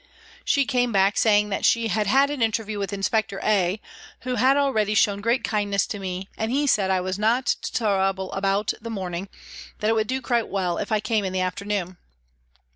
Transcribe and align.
She 0.43 0.65
came 0.65 0.91
back, 0.91 1.15
saying 1.15 1.49
that 1.49 1.63
she 1.63 1.89
had 1.89 2.07
had 2.07 2.31
an 2.31 2.41
interview 2.41 2.79
with 2.79 2.91
Inspector 2.91 3.39
A, 3.43 3.79
who 4.21 4.33
had 4.33 4.57
already 4.57 4.95
shown 4.95 5.21
great 5.21 5.43
kindness 5.43 5.85
to 5.85 5.99
me, 5.99 6.27
and 6.39 6.51
he 6.51 6.61
had 6.61 6.69
said 6.71 6.89
I 6.89 7.01
was 7.01 7.19
not 7.19 7.45
to 7.45 7.71
trouble 7.71 8.31
about 8.31 8.73
the 8.81 8.89
morning, 8.89 9.29
that 9.77 9.91
it 9.91 9.93
would 9.93 10.07
do 10.07 10.19
quite 10.19 10.47
well 10.47 10.79
if 10.79 10.91
I 10.91 11.01
came 11.01 11.23
in 11.23 11.33
the 11.33 11.41
afternoon. 11.41 11.97